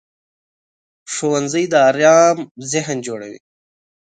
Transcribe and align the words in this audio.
ښوونځی 1.13 1.63
د 1.71 1.73
ارام 1.89 2.37
ذهن 2.71 2.97
جوړوي 3.07 3.39